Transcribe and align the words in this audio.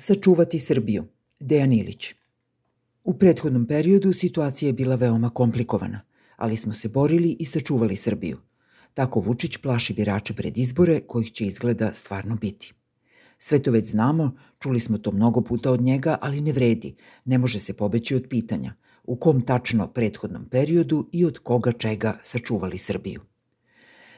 Sačuvati 0.00 0.58
Srbiju. 0.58 1.04
Dejan 1.40 1.72
Ilić. 1.72 2.14
U 3.04 3.14
prethodnom 3.18 3.66
periodu 3.66 4.12
situacija 4.12 4.66
je 4.68 4.72
bila 4.72 4.94
veoma 4.94 5.30
komplikovana, 5.30 6.00
ali 6.36 6.56
smo 6.56 6.72
se 6.72 6.88
borili 6.88 7.36
i 7.38 7.44
sačuvali 7.44 7.96
Srbiju. 7.96 8.38
Tako 8.94 9.20
Vučić 9.20 9.56
plaši 9.56 9.94
birače 9.94 10.34
pred 10.34 10.58
izbore 10.58 11.00
kojih 11.00 11.32
će 11.32 11.46
izgleda 11.46 11.92
stvarno 11.92 12.36
biti. 12.36 12.72
Sve 13.38 13.62
to 13.62 13.70
već 13.70 13.90
znamo, 13.90 14.36
čuli 14.58 14.80
smo 14.80 14.98
to 14.98 15.12
mnogo 15.12 15.40
puta 15.40 15.72
od 15.72 15.80
njega, 15.80 16.18
ali 16.20 16.40
ne 16.40 16.52
vredi, 16.52 16.94
ne 17.24 17.38
može 17.38 17.58
se 17.58 17.72
pobeći 17.72 18.14
od 18.14 18.26
pitanja 18.30 18.74
u 19.04 19.16
kom 19.16 19.40
tačno 19.40 19.88
prethodnom 19.92 20.48
periodu 20.48 21.08
i 21.12 21.24
od 21.24 21.38
koga 21.38 21.72
čega 21.72 22.18
sačuvali 22.22 22.78
Srbiju. 22.78 23.20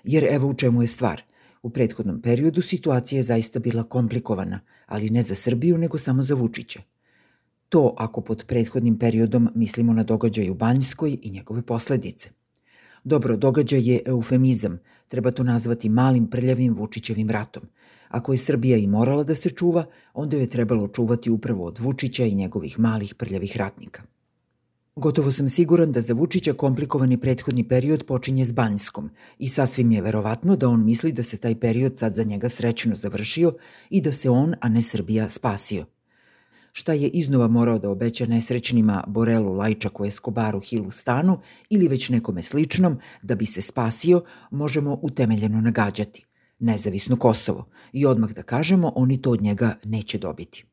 Jer 0.05 0.25
evo 0.31 0.49
u 0.49 0.55
čemu 0.55 0.83
je 0.83 0.87
stvar. 0.87 1.30
U 1.63 1.71
prethodnom 1.71 2.23
periodu 2.23 2.63
situacija 2.63 3.19
je 3.19 3.23
zaista 3.23 3.59
bila 3.59 3.83
komplikovana, 3.83 4.61
ali 4.87 5.11
ne 5.11 5.23
za 5.23 5.35
Srbiju, 5.35 5.79
nego 5.79 5.99
samo 5.99 6.23
za 6.23 6.35
Vučića. 6.35 6.83
To 7.69 7.95
ako 7.99 8.21
pod 8.21 8.45
prethodnim 8.47 8.99
periodom 8.99 9.49
mislimo 9.55 9.93
na 9.93 10.03
događaj 10.03 10.51
u 10.51 10.55
Banjskoj 10.55 11.19
i 11.23 11.31
njegove 11.31 11.63
posledice. 11.63 12.31
Dobro, 13.05 13.37
događaj 13.37 13.91
je 13.91 14.03
eufemizam, 14.07 14.79
treba 15.09 15.31
to 15.31 15.43
nazvati 15.43 15.89
malim 15.89 16.27
prljavim 16.27 16.75
Vučićevim 16.75 17.31
ratom. 17.31 17.63
Ako 18.09 18.33
je 18.33 18.39
Srbija 18.39 18.79
i 18.79 18.87
morala 18.87 19.25
da 19.25 19.35
se 19.35 19.51
čuva, 19.51 19.85
onda 20.15 20.37
je 20.37 20.47
trebalo 20.47 20.89
čuvati 20.89 21.31
upravo 21.31 21.65
od 21.65 21.79
Vučića 21.79 22.25
i 22.25 22.35
njegovih 22.35 22.79
malih 22.79 23.15
prljavih 23.15 23.57
ratnika. 23.57 24.03
Gotovo 25.01 25.31
sam 25.31 25.49
siguran 25.49 25.93
da 25.93 26.01
za 26.01 26.15
Vučića 26.15 26.53
komplikovani 26.53 27.17
prethodni 27.21 27.69
period 27.69 28.05
počinje 28.07 28.45
s 28.45 28.53
Banjskom 28.53 29.11
i 29.39 29.49
sasvim 29.49 29.93
je 29.93 30.03
verovatno 30.03 30.57
da 30.57 30.69
on 30.69 30.85
misli 30.85 31.13
da 31.13 31.23
se 31.23 31.37
taj 31.37 31.61
period 31.61 31.99
sad 31.99 32.15
za 32.15 32.25
njega 32.25 32.49
srećno 32.49 32.95
završio 32.95 33.55
i 33.91 34.01
da 34.01 34.13
se 34.13 34.31
on, 34.31 34.55
a 34.61 34.69
ne 34.69 34.83
Srbija, 34.83 35.29
spasio. 35.29 35.85
Šta 36.73 36.93
je 36.93 37.09
iznova 37.09 37.49
morao 37.49 37.79
da 37.79 37.91
obeća 37.91 38.27
nesrećnima 38.27 39.05
Borelu 39.07 39.53
Lajčaku 39.53 40.05
Eskobaru 40.05 40.61
Hilu 40.61 40.91
Stanu 40.91 41.39
ili 41.71 41.89
već 41.89 42.09
nekome 42.09 42.43
sličnom 42.43 42.99
da 43.23 43.35
bi 43.35 43.47
se 43.47 43.63
spasio, 43.63 44.23
možemo 44.51 44.99
utemeljeno 45.03 45.61
nagađati. 45.61 46.27
Nezavisno 46.59 47.17
Kosovo. 47.17 47.69
I 47.93 48.07
odmah 48.07 48.31
da 48.31 48.43
kažemo, 48.43 48.93
oni 48.97 49.23
to 49.23 49.31
od 49.31 49.43
njega 49.43 49.75
neće 49.85 50.19
dobiti 50.19 50.70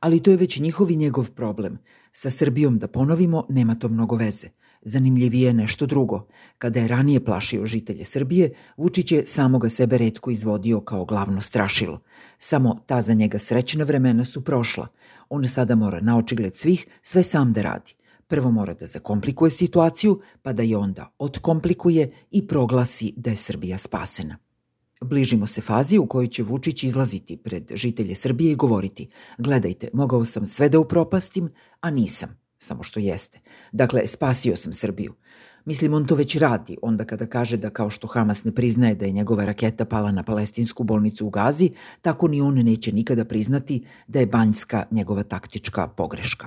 ali 0.00 0.22
to 0.22 0.30
je 0.30 0.36
već 0.36 0.58
njihov 0.60 0.90
i 0.90 0.96
njegov 0.96 1.30
problem. 1.30 1.78
Sa 2.12 2.30
Srbijom, 2.30 2.78
da 2.78 2.88
ponovimo, 2.88 3.46
nema 3.48 3.74
to 3.74 3.88
mnogo 3.88 4.16
veze. 4.16 4.48
Zanimljivije 4.82 5.46
je 5.46 5.52
nešto 5.52 5.86
drugo. 5.86 6.26
Kada 6.58 6.80
je 6.80 6.88
ranije 6.88 7.24
plašio 7.24 7.66
žitelje 7.66 8.04
Srbije, 8.04 8.50
Vučić 8.76 9.12
je 9.12 9.26
samoga 9.26 9.68
sebe 9.68 9.98
redko 9.98 10.30
izvodio 10.30 10.80
kao 10.80 11.04
glavno 11.04 11.40
strašilo. 11.40 12.00
Samo 12.38 12.80
ta 12.86 13.02
za 13.02 13.14
njega 13.14 13.38
srećna 13.38 13.84
vremena 13.84 14.24
su 14.24 14.44
prošla. 14.44 14.86
On 15.28 15.48
sada 15.48 15.74
mora 15.74 16.00
na 16.00 16.18
očigled 16.18 16.56
svih 16.56 16.86
sve 17.02 17.22
sam 17.22 17.52
da 17.52 17.62
radi. 17.62 17.94
Prvo 18.26 18.50
mora 18.50 18.74
da 18.74 18.86
zakomplikuje 18.86 19.50
situaciju, 19.50 20.20
pa 20.42 20.52
da 20.52 20.62
je 20.62 20.76
onda 20.76 21.14
otkomplikuje 21.18 22.12
i 22.30 22.46
proglasi 22.46 23.12
da 23.16 23.30
je 23.30 23.36
Srbija 23.36 23.78
spasena. 23.78 24.36
Bližimo 25.04 25.46
se 25.46 25.60
fazi 25.60 25.98
u 25.98 26.06
kojoj 26.06 26.28
će 26.28 26.42
Vučić 26.42 26.82
izlaziti 26.82 27.36
pred 27.36 27.72
žitelje 27.74 28.14
Srbije 28.14 28.52
i 28.52 28.56
govoriti 28.56 29.06
gledajte, 29.38 29.88
mogao 29.92 30.24
sam 30.24 30.46
sve 30.46 30.68
da 30.68 30.78
upropastim, 30.78 31.48
a 31.80 31.90
nisam, 31.90 32.38
samo 32.58 32.82
što 32.82 33.00
jeste. 33.00 33.40
Dakle, 33.72 34.06
spasio 34.06 34.56
sam 34.56 34.72
Srbiju. 34.72 35.14
Mislim, 35.64 35.94
on 35.94 36.06
to 36.06 36.14
već 36.14 36.36
radi, 36.36 36.76
onda 36.82 37.04
kada 37.04 37.26
kaže 37.26 37.56
da 37.56 37.70
kao 37.70 37.90
što 37.90 38.06
Hamas 38.06 38.44
ne 38.44 38.54
priznaje 38.54 38.94
da 38.94 39.04
je 39.06 39.12
njegova 39.12 39.44
raketa 39.44 39.84
pala 39.84 40.12
na 40.12 40.22
palestinsku 40.22 40.84
bolnicu 40.84 41.26
u 41.26 41.30
Gazi, 41.30 41.70
tako 42.02 42.28
ni 42.28 42.40
on 42.40 42.54
neće 42.54 42.92
nikada 42.92 43.24
priznati 43.24 43.84
da 44.06 44.20
je 44.20 44.26
Banjska 44.26 44.84
njegova 44.90 45.22
taktička 45.22 45.88
pogreška. 45.88 46.46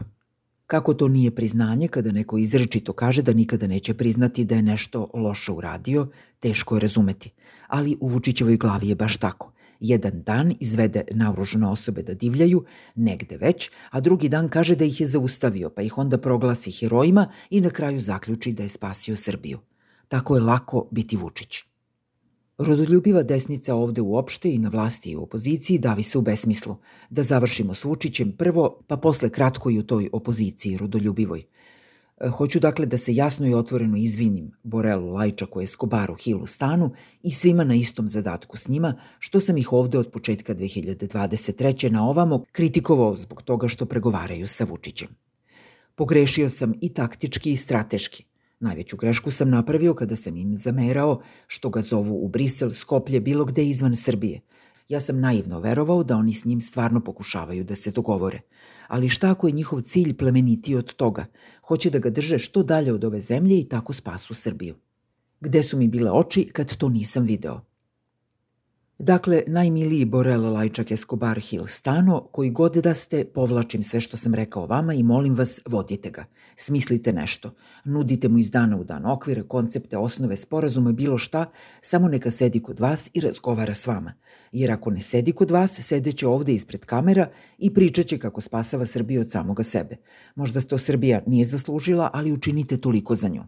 Kako 0.68 0.94
to 0.94 1.08
nije 1.08 1.36
priznanje 1.36 1.88
kada 1.88 2.12
neko 2.12 2.38
izrečito 2.38 2.94
kaže 2.94 3.22
da 3.22 3.34
nikada 3.34 3.68
neće 3.68 3.94
priznati 3.94 4.46
da 4.46 4.56
je 4.56 4.62
nešto 4.62 5.09
loše 5.13 5.52
uradio, 5.52 6.08
teško 6.44 6.76
je 6.76 6.80
razumeti. 6.80 7.31
Ali 7.68 7.98
u 8.00 8.08
Vučićevoj 8.08 8.58
glavi 8.58 8.90
je 8.90 8.96
baš 8.96 9.18
tako. 9.18 9.52
Jedan 9.80 10.22
dan 10.26 10.54
izvede 10.59 11.04
naoružene 11.12 11.68
osobe 11.68 12.04
da 12.04 12.14
divljaju, 12.14 12.64
negde 12.96 13.38
već, 13.38 13.70
a 13.90 14.00
drugi 14.00 14.30
dan 14.30 14.50
kaže 14.50 14.76
da 14.76 14.86
ih 14.86 15.02
je 15.02 15.08
zaustavio, 15.08 15.70
pa 15.70 15.81
ih 15.81 15.98
onda 15.98 16.18
proglasi 16.18 16.72
herojima 16.72 17.28
i 17.50 17.62
na 17.62 17.70
kraju 17.70 18.02
zaključi 18.02 18.54
da 18.54 18.64
je 18.64 18.70
spasio 18.70 19.16
Srbiju. 19.16 19.59
Tako 20.08 20.36
je 20.36 20.42
lako 20.42 20.88
biti 20.92 21.18
Vučić. 21.18 21.64
Rodoljubiva 22.58 23.24
desnica 23.24 23.75
ovde 23.75 24.02
uopšte 24.02 24.52
i 24.54 24.58
na 24.58 24.70
vlasti 24.70 25.12
i 25.12 25.16
u 25.16 25.24
opoziciji 25.24 25.80
davi 25.80 26.04
se 26.04 26.18
u 26.18 26.22
besmislu. 26.22 26.75
Da 27.10 27.24
završimo 27.24 27.74
s 27.74 27.84
Vučićem 27.86 28.31
prvo, 28.38 28.84
pa 28.88 28.98
posle 28.98 29.30
kratko 29.30 29.70
i 29.70 29.80
u 29.80 29.84
toj 29.84 30.10
opoziciji 30.14 30.78
rodoljubivoj. 30.78 31.44
E, 32.22 32.29
hoću 32.29 32.59
dakle 32.59 32.85
da 32.85 32.97
se 32.97 33.16
jasno 33.16 33.47
i 33.47 33.53
otvoreno 33.53 33.97
izvinim 33.97 34.51
Borelu 34.63 35.13
Lajčaku, 35.13 35.62
Eskobaru, 35.62 36.16
Hilu 36.16 36.46
Stanu 36.46 36.94
i 37.24 37.31
svima 37.31 37.63
na 37.63 37.75
istom 37.75 38.07
zadatku 38.07 38.57
s 38.57 38.68
njima, 38.68 38.96
što 39.19 39.40
sam 39.40 39.57
ih 39.57 39.74
ovde 39.74 39.97
od 39.97 40.12
početka 40.12 40.56
2023. 40.56 41.91
na 41.91 42.09
ovamo 42.09 42.44
kritikovao 42.51 43.18
zbog 43.18 43.41
toga 43.41 43.68
što 43.68 43.85
pregovaraju 43.85 44.47
sa 44.47 44.63
Vučićem. 44.63 45.09
Pogrešio 45.96 46.50
sam 46.50 46.74
i 46.81 46.94
taktički 46.94 47.51
i 47.51 47.57
strateški. 47.57 48.25
Najveću 48.59 48.97
grešku 48.97 49.31
sam 49.31 49.50
napravio 49.50 49.94
kada 49.94 50.16
sam 50.16 50.35
im 50.38 50.57
zamerao 50.57 51.22
što 51.47 51.69
ga 51.69 51.81
zovu 51.81 52.25
u 52.25 52.28
Brisel, 52.28 52.69
Skoplje, 52.69 53.19
bilo 53.19 53.45
gde 53.45 53.66
izvan 53.66 53.95
Srbije. 53.95 54.41
Ja 54.94 55.00
sam 55.00 55.20
naivno 55.20 55.59
verovao 55.59 56.04
da 56.04 56.16
oni 56.16 56.34
s 56.34 56.46
njim 56.46 56.62
stvarno 56.62 57.00
pokušavaju 57.00 57.64
da 57.64 57.76
se 57.76 57.92
dogovore. 57.92 58.42
Ali 58.88 59.09
šta 59.09 59.31
ako 59.31 59.48
je 59.48 59.54
njihov 59.54 59.81
cilj 59.81 60.18
plemeniti 60.18 60.76
od 60.76 60.94
toga? 60.94 61.26
Hoće 61.68 61.90
da 61.90 62.00
ga 62.00 62.09
drže 62.09 62.40
što 62.40 62.64
dalje 62.64 62.94
od 62.94 63.04
ove 63.04 63.20
zemlje 63.20 63.59
i 63.59 63.70
tako 63.70 63.94
spasu 63.94 64.34
Srbiju. 64.34 64.76
Gde 65.42 65.64
su 65.64 65.78
mi 65.78 65.88
bile 65.88 66.12
oči 66.12 66.46
kad 66.54 66.76
to 66.76 66.90
nisam 66.90 67.24
video? 67.24 67.62
Dakle, 69.00 69.44
najmiliji 69.48 70.06
Borel 70.06 70.54
Lajčak 70.54 70.92
Escobar 70.92 71.40
Hill 71.40 71.66
Stano, 71.68 72.28
koji 72.31 72.50
god 72.50 72.74
da 72.74 72.94
ste, 72.94 73.26
povlačim 73.26 73.84
sve 73.84 74.02
što 74.02 74.18
sam 74.18 74.34
rekao 74.34 74.66
vama 74.66 74.94
i 74.94 75.04
molim 75.04 75.36
vas, 75.36 75.62
vodite 75.66 76.09
ga. 76.09 76.26
Smislite 76.56 77.14
nešto. 77.14 77.56
Nudite 77.86 78.28
mu 78.28 78.38
iz 78.38 78.52
dana 78.52 78.78
u 78.78 78.84
dan 78.84 79.06
okvire, 79.06 79.44
koncepte, 79.44 79.98
osnove, 79.98 80.36
sporazume, 80.36 80.94
bilo 80.94 81.18
šta, 81.18 81.52
samo 81.81 82.08
neka 82.08 82.31
sedi 82.31 82.59
kod 82.59 82.80
vas 82.80 83.09
i 83.14 83.20
razgovara 83.20 83.74
s 83.74 83.88
vama. 83.88 84.14
Jer 84.52 84.72
ako 84.72 84.90
ne 84.90 85.00
sedi 85.00 85.31
kod 85.31 85.52
vas, 85.52 85.72
sedeće 85.72 86.28
ovde 86.28 86.54
ispred 86.54 86.86
kamera 86.86 87.28
i 87.58 87.74
pričaće 87.74 88.18
kako 88.18 88.42
spasava 88.42 88.86
Srbiju 88.86 89.22
od 89.22 89.30
samoga 89.30 89.64
sebe. 89.64 89.98
Možda 90.36 90.62
to 90.62 90.78
Srbija 90.78 91.24
nije 91.28 91.46
zaslužila, 91.46 92.10
ali 92.14 92.31
učinite 92.31 92.78
toliko 92.78 93.16
za 93.16 93.28
nju. 93.28 93.44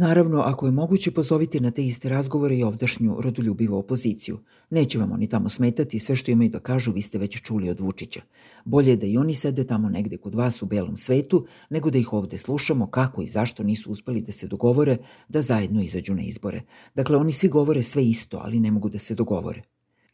Naravno, 0.00 0.40
ako 0.40 0.66
je 0.66 0.72
moguće, 0.72 1.10
pozovite 1.10 1.60
na 1.60 1.70
te 1.70 1.84
iste 1.86 2.08
razgovore 2.08 2.56
i 2.56 2.62
ovdašnju 2.62 3.16
rodoljubivu 3.20 3.76
opoziciju. 3.76 4.38
Neće 4.70 4.98
vam 4.98 5.12
oni 5.12 5.28
tamo 5.28 5.48
smetati, 5.48 5.98
sve 5.98 6.16
što 6.16 6.30
imaju 6.30 6.50
da 6.50 6.58
kažu 6.58 6.92
vi 6.92 7.02
ste 7.02 7.18
već 7.18 7.42
čuli 7.42 7.70
od 7.70 7.80
Vučića. 7.80 8.20
Bolje 8.64 8.90
je 8.90 8.96
da 8.96 9.06
i 9.06 9.16
oni 9.16 9.34
sede 9.34 9.66
tamo 9.66 9.88
negde 9.88 10.16
kod 10.16 10.34
vas 10.34 10.62
u 10.62 10.66
belom 10.66 10.96
svetu, 10.96 11.46
nego 11.70 11.90
da 11.90 11.98
ih 11.98 12.12
ovde 12.12 12.38
slušamo 12.38 12.86
kako 12.86 13.22
i 13.22 13.26
zašto 13.26 13.62
nisu 13.62 13.90
uspeli 13.90 14.20
da 14.20 14.32
se 14.32 14.46
dogovore 14.46 14.96
da 15.28 15.42
zajedno 15.42 15.82
izađu 15.82 16.14
na 16.14 16.22
izbore. 16.22 16.62
Dakle, 16.94 17.16
oni 17.16 17.32
svi 17.32 17.48
govore 17.48 17.82
sve 17.82 18.06
isto, 18.06 18.40
ali 18.44 18.60
ne 18.60 18.70
mogu 18.70 18.88
da 18.88 18.98
se 18.98 19.14
dogovore. 19.14 19.62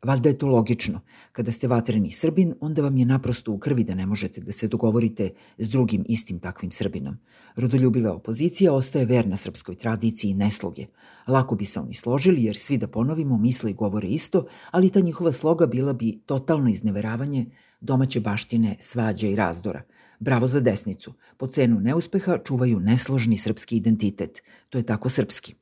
Valjda 0.05 0.29
je 0.29 0.39
to 0.39 0.47
logično. 0.47 1.01
Kada 1.33 1.53
ste 1.53 1.69
vatreni 1.69 2.11
Srbin, 2.11 2.55
onda 2.61 2.83
vam 2.83 2.97
je 2.97 3.05
naprosto 3.05 3.53
u 3.53 3.59
krvi 3.59 3.85
da 3.85 3.95
ne 3.95 4.07
možete 4.07 4.41
da 4.41 4.53
se 4.53 4.69
dogovorite 4.69 5.31
s 5.59 5.69
drugim 5.69 6.05
istim 6.09 6.39
takvim 6.41 6.71
Srbinom. 6.71 7.17
Rodoljubiva 7.57 8.13
opozicija 8.13 8.73
ostaje 8.73 9.07
verna 9.07 9.37
srpskoj 9.37 9.75
tradiciji 9.75 10.31
i 10.31 10.35
nesloge. 10.35 10.87
Lako 11.29 11.55
bi 11.55 11.65
se 11.65 11.81
oni 11.81 11.95
složili 11.95 12.45
jer 12.45 12.57
svi 12.57 12.79
da 12.79 12.89
ponovimo 12.89 13.39
misle 13.39 13.71
i 13.71 13.75
govore 13.75 14.09
isto, 14.09 14.47
ali 14.71 14.91
ta 14.91 15.01
njihova 15.01 15.33
sloga 15.33 15.67
bila 15.67 15.93
bi 15.93 16.21
totalno 16.27 16.71
izneveravanje 16.71 17.47
domaće 17.81 18.21
baštine, 18.21 18.77
svađa 18.81 19.27
i 19.27 19.37
razdora. 19.37 19.83
Bravo 20.21 20.47
za 20.47 20.61
desnicu. 20.61 21.13
Po 21.37 21.47
cenu 21.47 21.81
neuspeha 21.81 22.39
čuvaju 22.45 22.81
nesložni 22.81 23.37
srpski 23.37 23.77
identitet. 23.77 24.43
To 24.71 24.79
je 24.79 24.87
tako 24.87 25.09
srpski. 25.09 25.55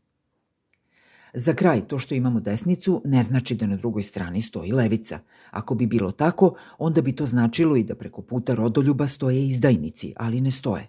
Za 1.34 1.54
kraj, 1.54 1.80
to 1.88 1.98
što 1.98 2.14
imamo 2.14 2.40
desnicu 2.40 3.02
ne 3.04 3.22
znači 3.22 3.54
da 3.54 3.66
na 3.66 3.76
drugoj 3.76 4.02
strani 4.02 4.40
stoji 4.40 4.72
levica. 4.72 5.18
Ako 5.50 5.74
bi 5.74 5.86
bilo 5.86 6.12
tako, 6.12 6.54
onda 6.78 7.02
bi 7.02 7.16
to 7.16 7.26
značilo 7.26 7.76
i 7.76 7.84
da 7.84 7.94
preko 7.94 8.22
puta 8.22 8.54
rodoljuba 8.54 9.06
stoje 9.06 9.46
izdajnici, 9.46 10.12
ali 10.16 10.40
ne 10.40 10.50
stoje. 10.50 10.88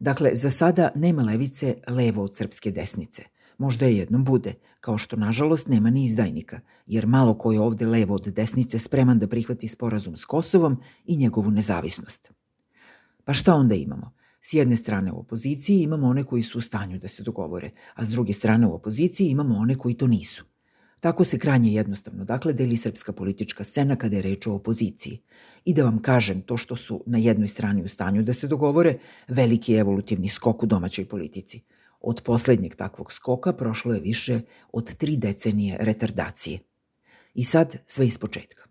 Dakle, 0.00 0.30
za 0.34 0.50
sada 0.50 0.90
nema 0.94 1.22
levice 1.22 1.74
levo 1.88 2.22
od 2.22 2.36
srpske 2.36 2.70
desnice. 2.70 3.22
Možda 3.58 3.86
je 3.86 3.96
jednom 3.96 4.24
bude, 4.24 4.54
kao 4.80 4.98
što 4.98 5.16
nažalost 5.16 5.68
nema 5.68 5.90
ni 5.90 6.04
izdajnika, 6.04 6.60
jer 6.86 7.06
malo 7.06 7.34
ko 7.34 7.52
je 7.52 7.60
ovde 7.60 7.86
levo 7.86 8.14
od 8.14 8.28
desnice 8.28 8.78
spreman 8.78 9.18
da 9.18 9.28
prihvati 9.28 9.68
sporazum 9.68 10.16
s 10.16 10.24
Kosovom 10.24 10.76
i 11.04 11.16
njegovu 11.16 11.50
nezavisnost. 11.50 12.32
Pa 13.24 13.32
šta 13.32 13.54
onda 13.54 13.74
imamo? 13.74 14.12
S 14.40 14.54
jedne 14.54 14.76
strane 14.76 15.12
u 15.12 15.20
opoziciji 15.20 15.82
imamo 15.82 16.06
one 16.06 16.24
koji 16.24 16.42
su 16.42 16.58
u 16.58 16.60
stanju 16.60 16.98
da 16.98 17.08
se 17.08 17.22
dogovore, 17.22 17.70
a 17.94 18.04
s 18.04 18.08
druge 18.08 18.32
strane 18.32 18.66
u 18.66 18.74
opoziciji 18.74 19.28
imamo 19.28 19.56
one 19.56 19.74
koji 19.74 19.94
to 19.94 20.06
nisu. 20.06 20.44
Tako 21.00 21.24
se 21.24 21.38
kranje 21.38 21.72
jednostavno, 21.72 22.24
dakle, 22.24 22.52
deli 22.52 22.76
srpska 22.76 23.12
politička 23.12 23.64
scena 23.64 23.96
kada 23.96 24.16
je 24.16 24.22
reč 24.22 24.46
o 24.46 24.54
opoziciji. 24.54 25.20
I 25.64 25.74
da 25.74 25.84
vam 25.84 25.98
kažem, 25.98 26.42
to 26.42 26.56
što 26.56 26.76
su 26.76 27.02
na 27.06 27.18
jednoj 27.18 27.48
strani 27.48 27.82
u 27.82 27.88
stanju 27.88 28.22
da 28.22 28.32
se 28.32 28.48
dogovore, 28.48 28.98
veliki 29.28 29.72
je 29.72 29.80
evolutivni 29.80 30.28
skok 30.28 30.62
u 30.62 30.66
domaćoj 30.66 31.08
politici. 31.08 31.60
Od 32.00 32.22
poslednjeg 32.22 32.74
takvog 32.74 33.12
skoka 33.12 33.52
prošlo 33.52 33.94
je 33.94 34.00
više 34.00 34.40
od 34.72 34.94
tri 34.94 35.16
decenije 35.16 35.76
retardacije. 35.80 36.58
I 37.34 37.44
sad 37.44 37.76
sve 37.86 38.06
iz 38.06 38.18
početka. 38.18 38.69